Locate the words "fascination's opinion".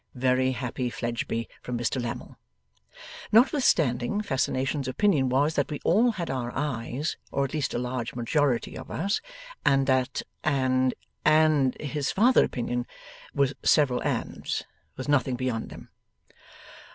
4.23-5.29